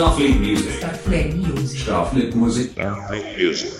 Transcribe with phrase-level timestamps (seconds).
[0.00, 0.76] Starfleet Music.
[0.78, 1.82] Starfleet Music.
[1.82, 2.70] Starfleet Music.
[2.70, 3.70] Starfleet Music.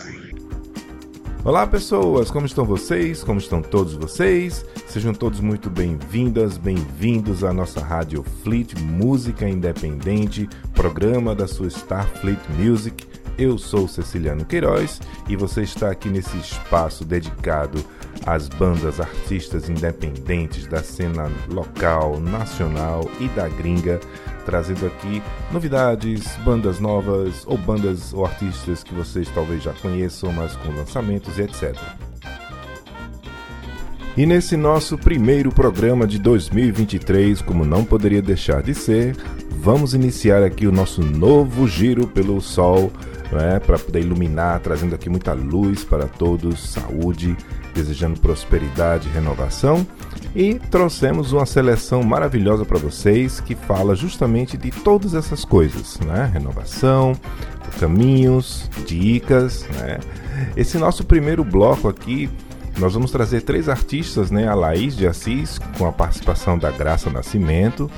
[1.42, 3.24] Olá pessoas, como estão vocês?
[3.24, 4.62] Como estão todos vocês?
[4.86, 12.40] Sejam todos muito bem-vindas, bem-vindos à nossa Rádio Fleet Música Independente, programa da sua Starfleet
[12.58, 13.06] Music.
[13.38, 17.82] Eu sou Ceciliano Queiroz e você está aqui nesse espaço dedicado
[18.26, 23.98] às bandas artistas independentes da cena local, nacional e da gringa,
[24.44, 25.22] trazendo aqui
[25.52, 31.38] novidades, bandas novas ou bandas ou artistas que vocês talvez já conheçam, mas com lançamentos
[31.38, 31.76] e etc.
[34.16, 39.16] E nesse nosso primeiro programa de 2023, como não poderia deixar de ser,
[39.50, 42.90] vamos iniciar aqui o nosso novo giro pelo sol,
[43.30, 47.36] né, para poder iluminar, trazendo aqui muita luz para todos, saúde,
[47.72, 49.86] desejando prosperidade renovação.
[50.34, 56.30] E trouxemos uma seleção maravilhosa para vocês que fala justamente de todas essas coisas, né?
[56.32, 57.16] Renovação,
[57.78, 59.98] caminhos, dicas, né?
[60.56, 62.30] Esse nosso primeiro bloco aqui
[62.78, 64.48] nós vamos trazer três artistas, né?
[64.48, 67.90] A Laís de Assis, com a participação da Graça Nascimento,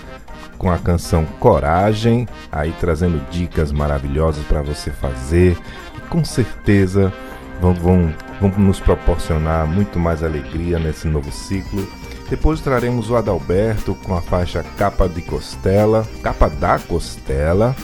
[0.58, 5.56] com a canção Coragem, aí trazendo dicas maravilhosas para você fazer.
[5.96, 7.12] E com certeza
[7.61, 11.86] vão, vão, vão nos proporcionar muito mais alegria nesse novo ciclo.
[12.28, 17.77] Depois traremos o Adalberto com a faixa Capa de Costela, Capa da Costela,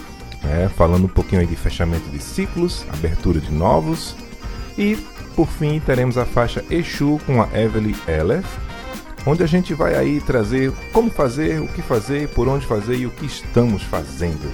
[0.42, 0.70] né?
[0.77, 4.17] falando um pouquinho aí de fechamento de ciclos, abertura de novos.
[4.77, 4.97] E
[5.36, 8.42] por fim teremos a faixa Exu com a Evelyn Eller,
[9.27, 13.06] onde a gente vai aí trazer como fazer, o que fazer, por onde fazer e
[13.06, 14.50] o que estamos fazendo.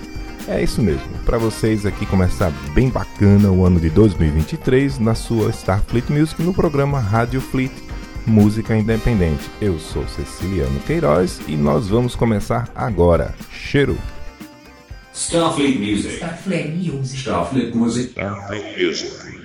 [0.47, 5.49] É isso mesmo, para vocês aqui começar bem bacana o ano de 2023 na sua
[5.49, 7.73] Starfleet Music no programa Rádio Fleet
[8.27, 9.51] Música Independente.
[9.61, 13.35] Eu sou Ceciliano Queiroz e nós vamos começar agora.
[13.51, 13.99] Cheiro!
[15.13, 16.15] Starfleet Music.
[16.15, 17.21] Starfleet Music.
[17.21, 18.11] Starfleet Music.
[18.11, 19.44] Starfleet Music.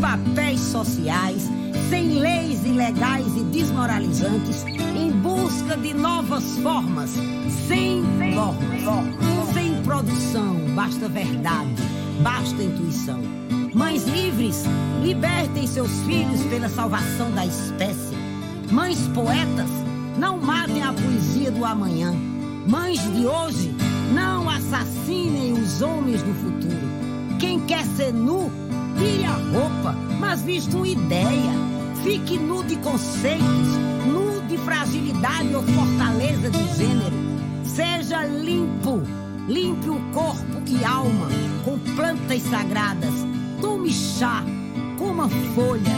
[0.00, 1.48] Papéis sociais,
[1.90, 4.64] sem leis ilegais e desmoralizantes,
[4.96, 7.10] em busca de novas formas,
[7.66, 8.02] sem
[8.34, 11.82] normas, sem produção, basta verdade,
[12.22, 13.20] basta intuição.
[13.74, 14.64] Mães livres,
[15.02, 18.16] libertem seus filhos pela salvação da espécie.
[18.70, 19.70] Mães poetas,
[20.18, 22.12] não matem a poesia do amanhã.
[22.66, 23.74] Mães de hoje,
[24.12, 26.88] não assassinem os homens do futuro.
[27.38, 28.50] Quem quer ser nu,
[28.98, 31.52] tire a roupa, mas vista uma ideia.
[32.02, 33.46] Fique nu de conceitos,
[34.06, 37.16] nu de fragilidade ou fortaleza de gênero.
[37.64, 39.02] Seja limpo,
[39.46, 41.28] limpe o corpo e alma
[41.64, 43.14] com plantas sagradas.
[43.60, 44.44] Tome chá,
[44.98, 45.96] coma folha,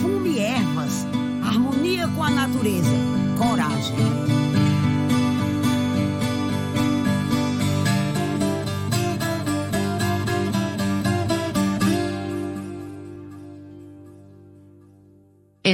[0.00, 1.06] fume ervas,
[1.44, 2.90] harmonia com a natureza,
[3.38, 4.49] coragem.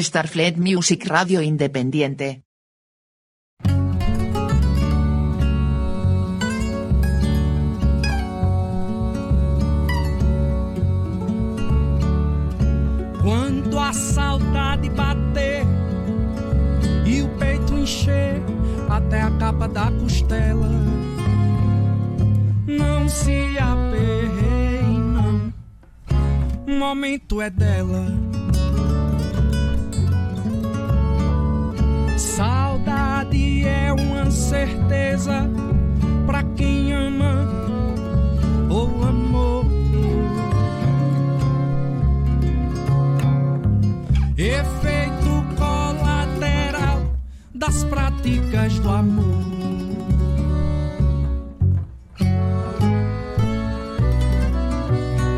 [0.02, 2.42] Starfleet Music Radio Independiente.
[13.22, 15.64] Quando a saudade bater
[17.06, 18.42] e o peito encher
[18.88, 20.68] até a capa da costela,
[22.66, 25.52] não se aperreie, não.
[26.66, 28.25] O momento é dela.
[33.98, 35.48] uma certeza
[36.26, 37.48] para quem ama
[38.70, 39.66] o amor.
[44.36, 47.02] Efeito colateral
[47.54, 49.44] das práticas do amor.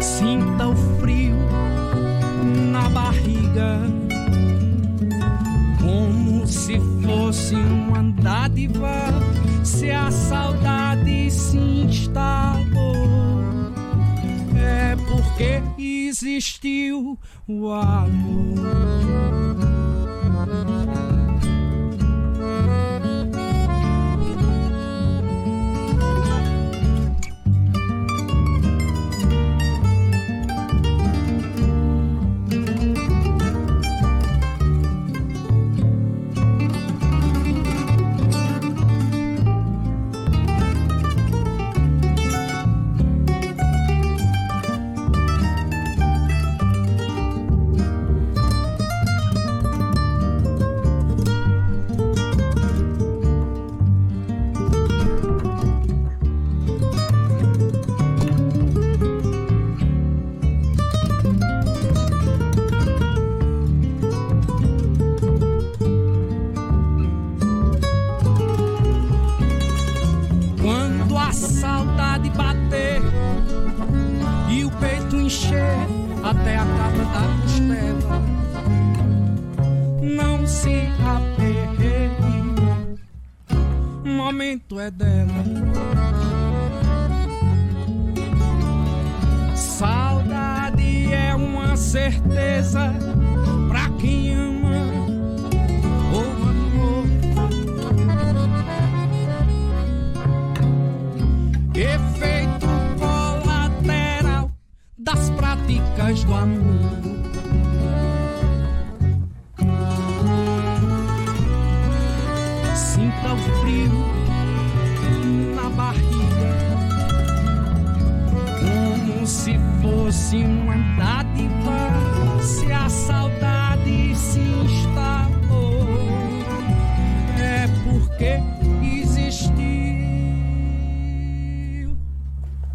[0.00, 1.36] Sinta o frio
[2.72, 3.97] na barriga.
[8.28, 8.94] dádiva
[9.64, 13.08] se a saudade se instalou.
[14.54, 19.37] É porque existiu o amor.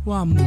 [0.06, 0.38] o amor.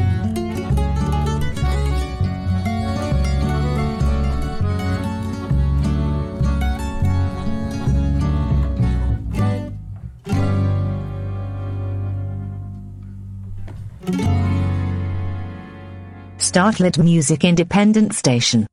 [16.38, 18.66] Startlet Music Independent Station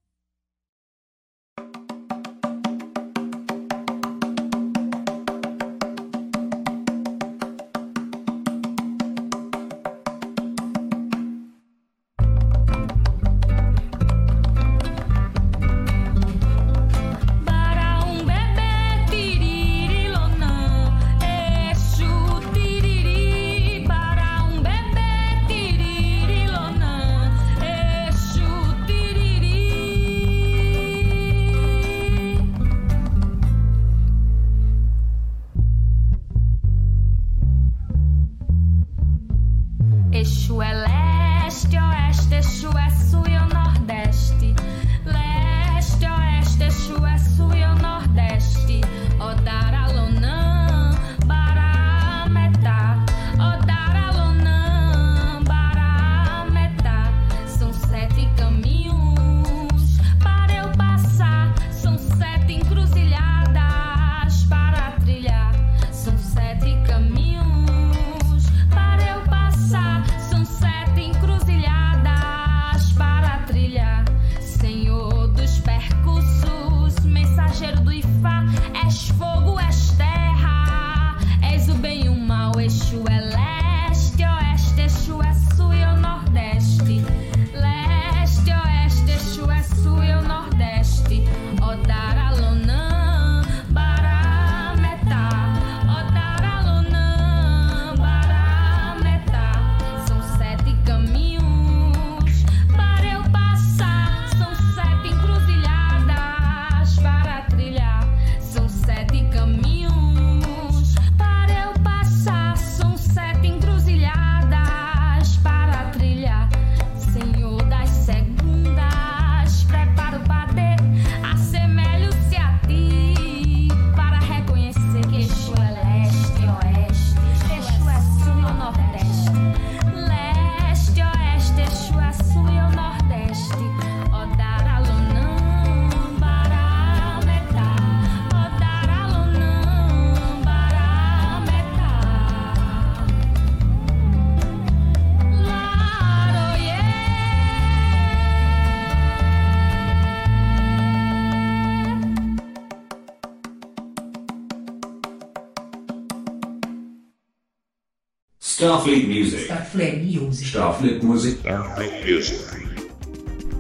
[159.74, 161.40] Starfleet Music.
[161.40, 162.64] Starfleet Music.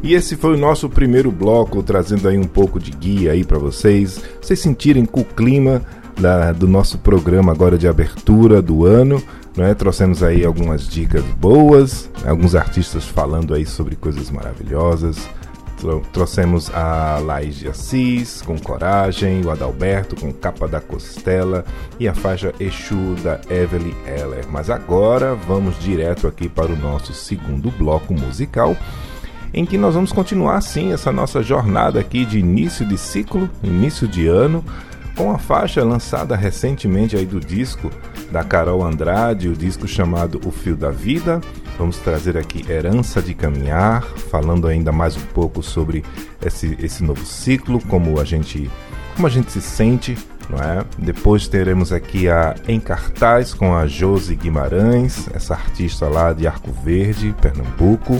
[0.01, 3.57] E esse foi o nosso primeiro bloco, trazendo aí um pouco de guia aí para
[3.57, 5.81] vocês, vocês sentirem com o clima
[6.19, 9.23] da- do nosso programa agora de abertura do ano.
[9.55, 9.73] Né?
[9.73, 15.17] Trouxemos aí algumas dicas boas, alguns artistas falando aí sobre coisas maravilhosas.
[15.83, 21.65] Tro- Trouxemos a Laís de Assis com Coragem, o Adalberto com Capa da Costela
[21.99, 24.45] e a faixa Exu da Evelyn Heller.
[24.49, 28.77] Mas agora vamos direto aqui para o nosso segundo bloco musical
[29.53, 34.07] em que nós vamos continuar sim essa nossa jornada aqui de início de ciclo, início
[34.07, 34.63] de ano,
[35.17, 37.91] com a faixa lançada recentemente aí do disco
[38.31, 41.39] da Carol Andrade, o disco chamado O Fio da Vida.
[41.77, 46.03] Vamos trazer aqui Herança de Caminhar, falando ainda mais um pouco sobre
[46.45, 48.69] esse, esse novo ciclo, como a gente
[49.15, 50.17] como a gente se sente,
[50.49, 50.83] não é?
[50.97, 56.71] Depois teremos aqui a Em Cartaz com a Josi Guimarães, essa artista lá de Arco
[56.71, 58.19] Verde, Pernambuco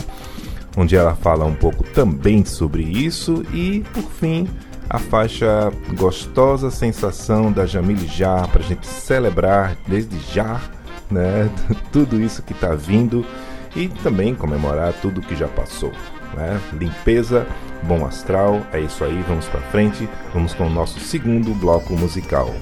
[0.76, 4.48] onde ela fala um pouco também sobre isso e, por fim,
[4.88, 10.60] a faixa Gostosa Sensação da Jamile Jar para a gente celebrar desde já,
[11.10, 11.50] né,
[11.92, 13.24] tudo isso que está vindo
[13.76, 15.92] e também comemorar tudo que já passou.
[16.34, 16.60] Né?
[16.72, 17.46] Limpeza,
[17.82, 22.54] bom astral, é isso aí, vamos para frente, vamos com o nosso segundo bloco musical.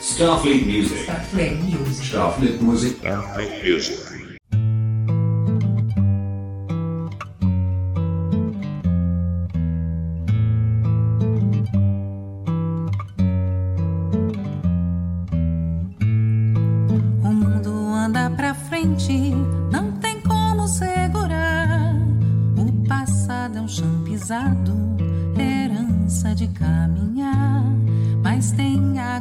[0.00, 1.02] Starfleet Music.
[1.02, 2.06] Starfleet Music.
[2.06, 2.96] Starfleet Music.
[2.96, 4.11] Starfleet Music.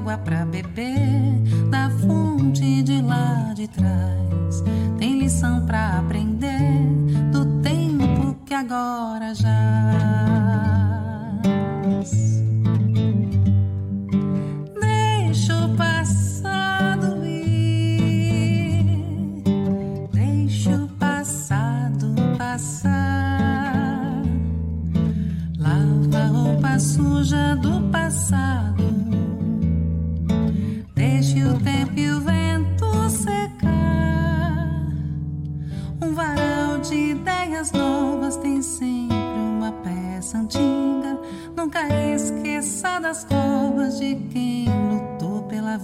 [0.02, 0.90] Água pra beber
[1.70, 4.64] da fonte de lá de trás.
[4.98, 6.58] Tem lição pra aprender
[7.32, 10.01] do tempo que agora já.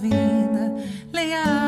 [0.08, 0.74] Vida.
[1.12, 1.67] Leia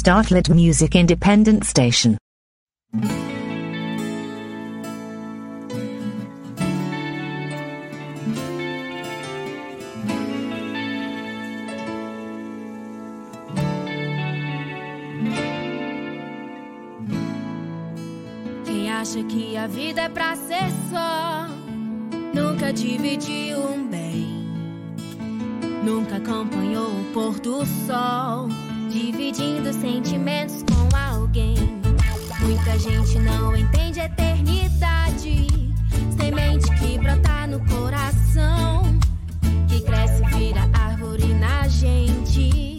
[0.00, 2.16] Startlet Music Independent Station.
[18.64, 21.46] Quem acha que a vida é pra ser só,
[22.34, 24.48] nunca dividiu um bem.
[25.84, 28.48] Nunca acompanhou o pôr do sol,
[28.90, 31.54] dividindo sentimentos com alguém.
[32.40, 35.46] Muita gente não entende a eternidade,
[36.18, 38.82] semente que brota no coração,
[39.68, 42.69] que cresce e vira árvore na gente.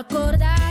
[0.00, 0.69] Acordar,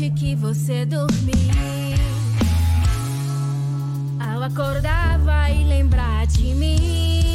[0.00, 2.00] noite que você dormir.
[4.18, 7.29] Ao acordar, vai lembrar de mim.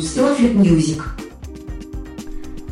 [0.00, 1.02] Starfleet Music.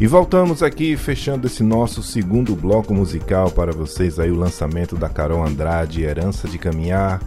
[0.00, 5.08] E voltamos aqui fechando esse nosso segundo bloco musical para vocês aí o lançamento da
[5.08, 7.20] Carol Andrade, Herança de Caminhar,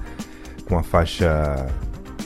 [0.65, 1.67] com a faixa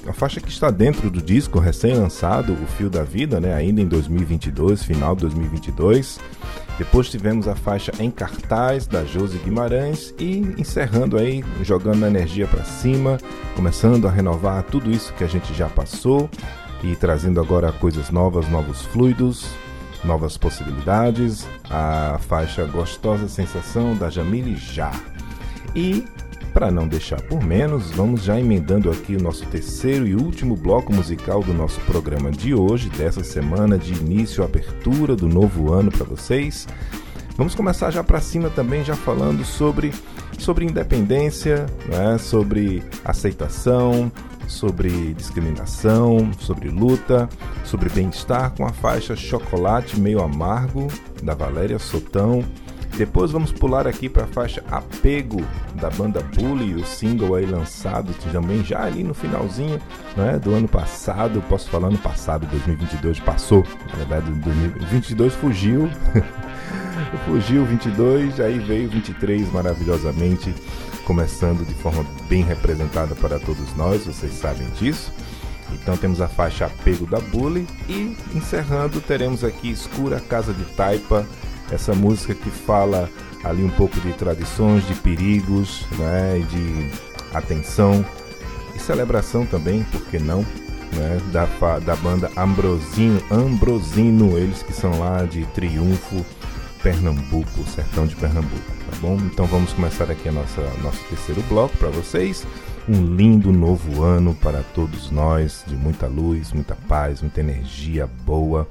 [0.08, 3.88] a faixa que está dentro do disco recém-lançado, O Fio da Vida, né, ainda em
[3.88, 6.18] 2022, final de 2022.
[6.78, 12.48] Depois tivemos a faixa Em Cartaz da Josi Guimarães e encerrando aí, jogando a energia
[12.48, 13.18] para cima,
[13.54, 16.30] começando a renovar tudo isso que a gente já passou
[16.84, 19.50] e trazendo agora coisas novas, novos fluidos,
[20.04, 24.92] novas possibilidades, a faixa Gostosa Sensação da Jamile Já.
[25.76, 26.06] E
[26.54, 30.92] para não deixar por menos, vamos já emendando aqui o nosso terceiro e último bloco
[30.92, 36.04] musical do nosso programa de hoje, dessa semana de início, abertura do novo ano para
[36.04, 36.68] vocês.
[37.36, 39.94] Vamos começar já para cima também, já falando sobre,
[40.40, 42.18] sobre independência, né?
[42.18, 44.12] sobre aceitação,
[44.48, 47.30] sobre discriminação, sobre luta,
[47.64, 50.88] sobre bem-estar com a faixa Chocolate Meio Amargo
[51.22, 52.44] da Valéria Sotão.
[52.98, 58.12] Depois vamos pular aqui para a faixa Apego da banda Bully, o single aí lançado
[58.32, 59.80] também já ali no finalzinho
[60.16, 61.44] né, do ano passado.
[61.48, 65.88] Posso falar no passado, 2022 passou, na verdade 2022 fugiu.
[67.26, 70.54] fugiu 22, aí veio 23 maravilhosamente,
[71.08, 75.10] começando de forma bem representada para todos nós, vocês sabem disso.
[75.72, 81.26] Então temos a faixa Apego da Bully e encerrando teremos aqui Escura Casa de Taipa
[81.72, 83.10] essa música que fala
[83.42, 86.92] ali um pouco de tradições, de perigos, né, de
[87.34, 88.06] atenção
[88.76, 90.42] e celebração também, por que não,
[90.94, 91.46] né, da,
[91.80, 96.26] da banda Ambrosino, Ambrosino, eles que são lá de Triunfo,
[96.84, 99.16] Pernambuco, sertão de Pernambuco, tá bom?
[99.18, 102.46] Então vamos começar aqui a nossa nosso terceiro bloco para vocês.
[102.88, 108.68] Um lindo novo ano para todos nós, de muita luz, muita paz, muita energia boa.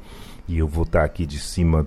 [0.49, 1.87] E eu vou estar aqui de cima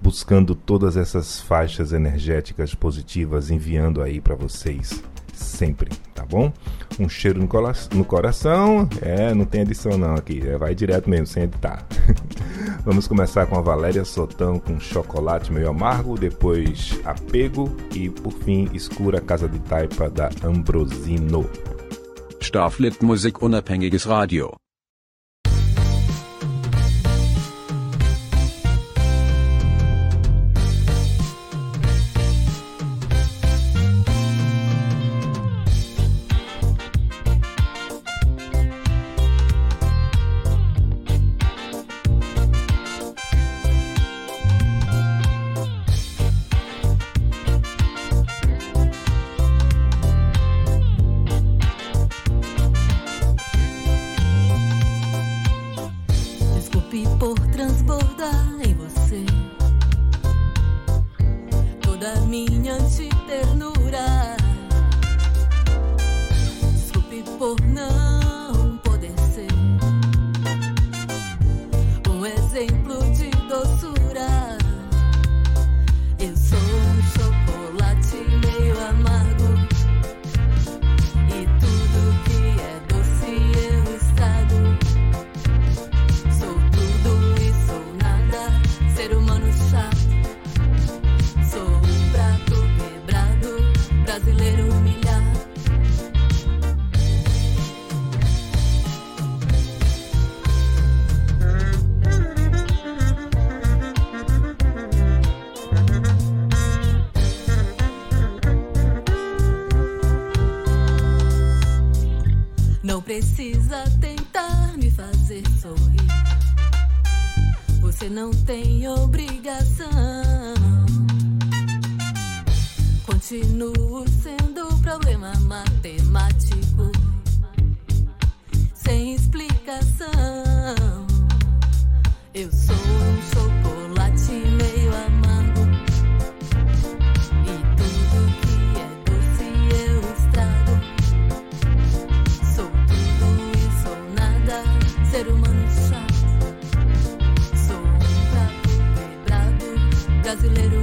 [0.00, 6.52] buscando todas essas faixas energéticas positivas, enviando aí para vocês sempre, tá bom?
[6.98, 7.48] Um cheiro no,
[7.94, 11.84] no, coração, é, não tem edição não aqui, é, vai direto mesmo, sem editar.
[12.84, 18.68] Vamos começar com a Valéria Sotão com chocolate meio amargo, depois apego e por fim
[18.72, 21.48] escura casa de taipa da Ambrosino.
[23.02, 24.59] Musik unabhängiges Radio.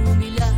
[0.04, 0.57] l'umilà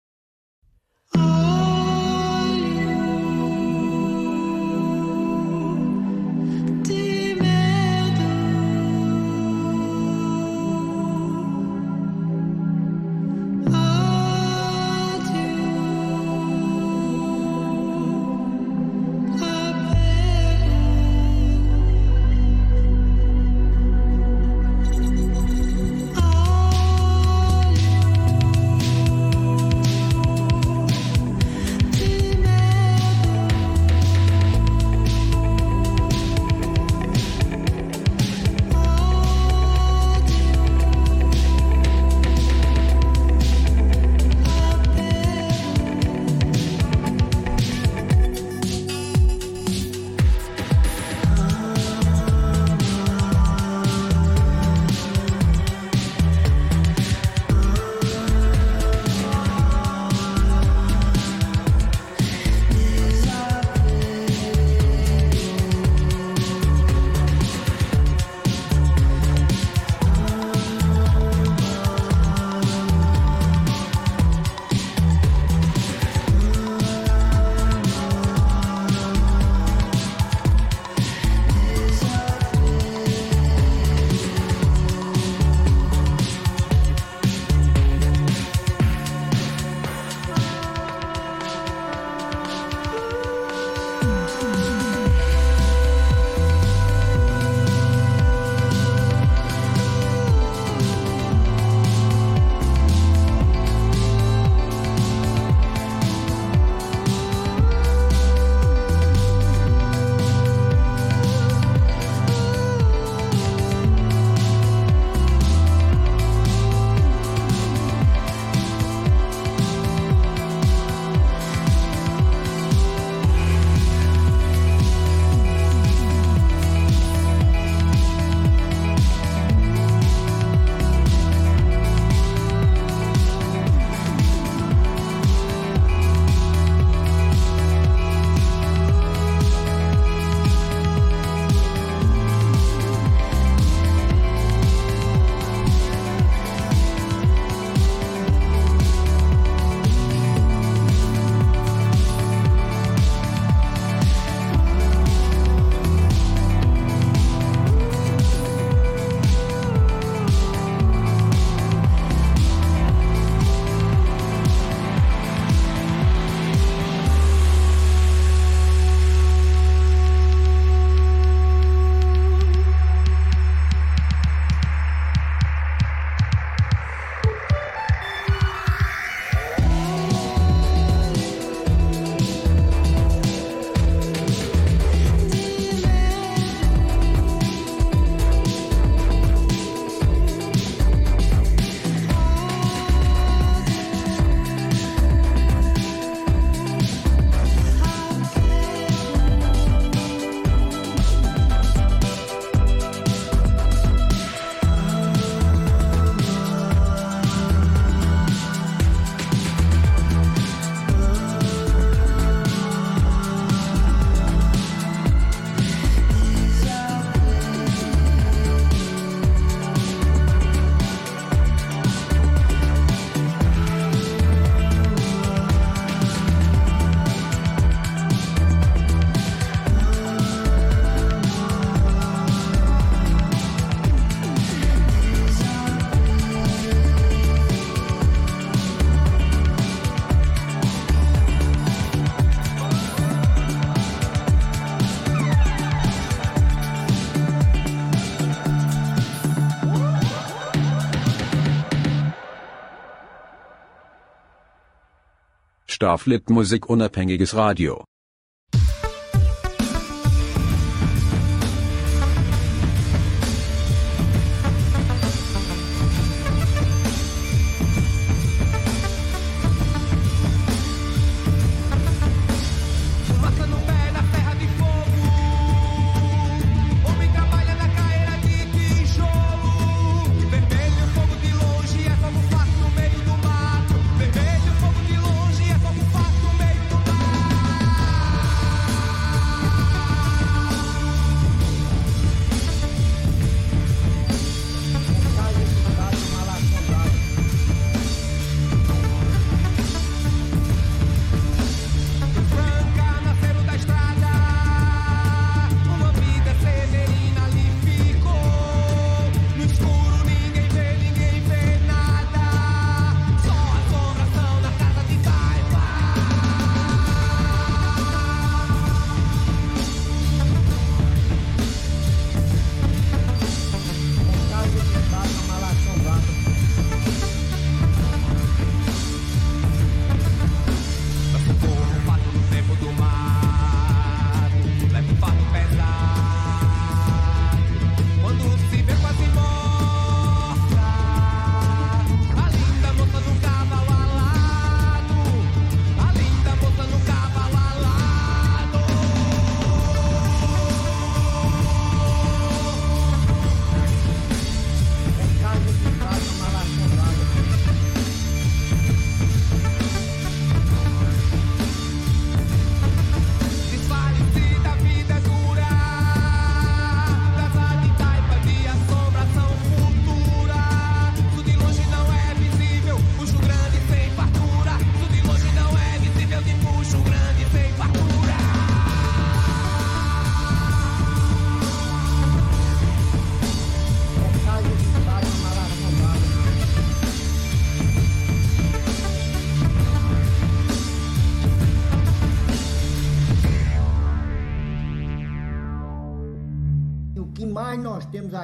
[255.81, 257.83] Starflit Musik unabhängiges Radio.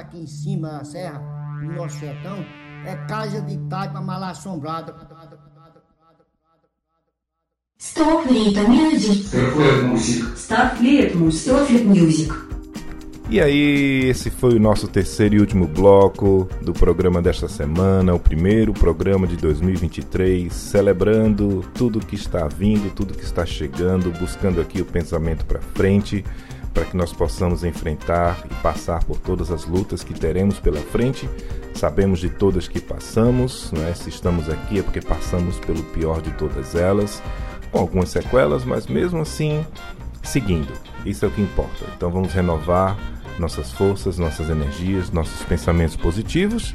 [0.08, 1.20] Aqui em cima da serra,
[1.62, 2.44] no nosso sertão,
[2.84, 4.94] é casa de taipa mal assombrada.
[7.78, 9.24] Starfleet Music.
[9.24, 10.36] Starfleet Music.
[10.36, 11.50] Starfleet Music.
[11.50, 12.48] Starfleet Music.
[13.30, 18.18] E aí, esse foi o nosso terceiro e último bloco do programa desta semana, o
[18.18, 24.80] primeiro programa de 2023, celebrando tudo que está vindo, tudo que está chegando, buscando aqui
[24.80, 26.24] o pensamento para frente,
[26.78, 31.28] para que nós possamos enfrentar e passar por todas as lutas que teremos pela frente.
[31.74, 33.92] Sabemos de todas que passamos, não é?
[33.94, 37.20] se estamos aqui é porque passamos pelo pior de todas elas,
[37.72, 39.66] com algumas sequelas, mas mesmo assim
[40.22, 40.72] seguindo.
[41.04, 41.84] Isso é o que importa.
[41.96, 42.96] Então vamos renovar
[43.40, 46.72] nossas forças, nossas energias, nossos pensamentos positivos.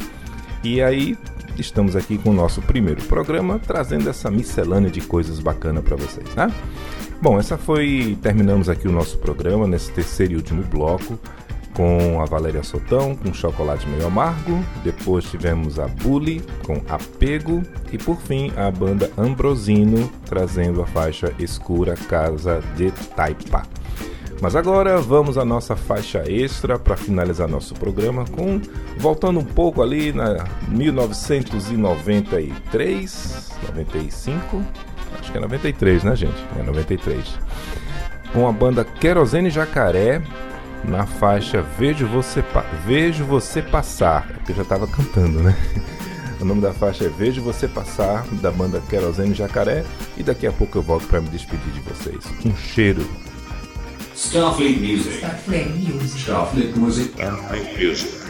[0.65, 1.17] E aí
[1.57, 6.27] estamos aqui com o nosso primeiro programa, trazendo essa miscelânea de coisas bacanas para vocês,
[6.35, 6.51] né?
[7.24, 8.17] Bom, essa foi.
[8.21, 11.17] Terminamos aqui o nosso programa nesse terceiro e último bloco
[11.74, 14.61] com a Valéria Sotão com chocolate meio amargo.
[14.84, 17.63] Depois tivemos a Bully com apego
[17.93, 23.63] e por fim a banda Ambrosino trazendo a faixa escura Casa de Taipa.
[24.41, 28.59] Mas agora vamos à nossa faixa extra para finalizar nosso programa com
[28.97, 34.61] voltando um pouco ali na 1993, 95,
[35.24, 36.45] acho que é 93, né, gente?
[36.59, 37.39] É 93.
[38.34, 40.21] Com a banda Querosene Jacaré
[40.84, 45.55] na faixa Vejo Você, pa Vejo Você Passar, é porque eu já estava cantando, né?
[46.41, 49.86] O nome da faixa é Vejo Você Passar, da banda Querosene Jacaré,
[50.17, 52.26] e daqui a pouco eu volto para me despedir de vocês.
[52.45, 53.07] Um cheiro.
[54.13, 55.15] Starfleet Music.
[55.19, 56.19] Starfleet Music.
[56.19, 57.09] Starfleet Music.
[57.13, 58.22] Starfleet Music.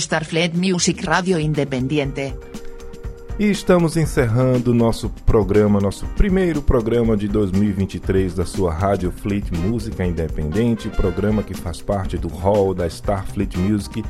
[0.00, 2.34] Starfleet Music Radio Independiente.
[3.38, 10.04] E estamos encerrando nosso programa, nosso primeiro programa de 2023 da sua Rádio Fleet Música
[10.04, 14.02] Independente, programa que faz parte do hall da Starfleet Music,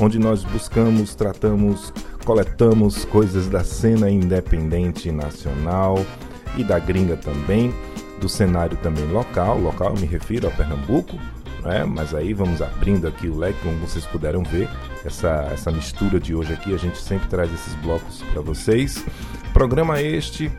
[0.00, 1.92] onde nós buscamos, tratamos,
[2.24, 6.04] coletamos coisas da cena independente nacional
[6.56, 7.74] e da gringa também,
[8.20, 11.18] do cenário também local, local me refiro a Pernambuco,
[11.62, 11.84] né?
[11.84, 14.68] mas aí vamos abrindo aqui o leque, como vocês puderam ver,
[15.04, 19.04] essa, essa mistura de hoje aqui, a gente sempre traz esses blocos para vocês.
[19.52, 20.50] Programa este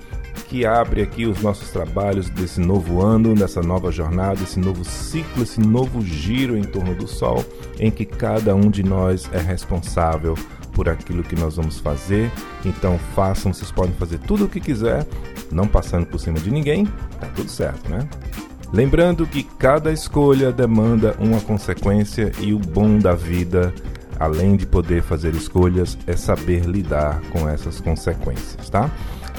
[0.47, 5.43] que abre aqui os nossos trabalhos desse novo ano, dessa nova jornada, esse novo ciclo,
[5.43, 7.43] esse novo giro em torno do Sol,
[7.79, 10.35] em que cada um de nós é responsável
[10.73, 12.31] por aquilo que nós vamos fazer.
[12.65, 15.05] Então façam, vocês podem fazer tudo o que quiser,
[15.51, 16.85] não passando por cima de ninguém,
[17.19, 18.07] tá tudo certo, né?
[18.73, 23.71] Lembrando que cada escolha demanda uma consequência e o bom da vida,
[24.19, 28.89] além de poder fazer escolhas, é saber lidar com essas consequências, tá?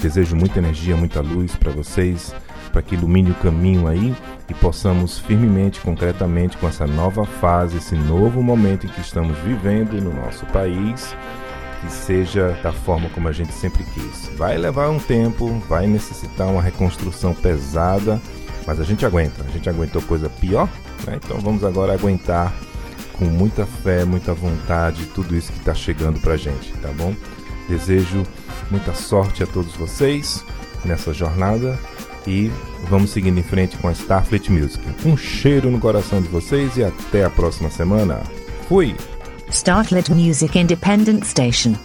[0.01, 2.33] Desejo muita energia, muita luz para vocês,
[2.71, 4.15] para que ilumine o caminho aí
[4.47, 10.01] e possamos firmemente, concretamente, com essa nova fase, esse novo momento em que estamos vivendo
[10.01, 11.13] no nosso país,
[11.81, 14.31] que seja da forma como a gente sempre quis.
[14.37, 18.21] Vai levar um tempo, vai necessitar uma reconstrução pesada
[18.65, 20.69] mas a gente aguenta, a gente aguentou coisa pior,
[21.05, 21.19] né?
[21.23, 22.53] Então vamos agora aguentar
[23.13, 27.13] com muita fé, muita vontade, tudo isso que está chegando pra gente, tá bom?
[27.69, 28.23] Desejo
[28.69, 30.43] muita sorte a todos vocês
[30.83, 31.79] nessa jornada
[32.27, 32.51] e
[32.89, 34.83] vamos seguindo em frente com a Starfleet Music.
[35.05, 38.21] Um cheiro no coração de vocês e até a próxima semana.
[38.67, 38.95] Fui!
[39.49, 41.75] Starfleet Music Independent Station.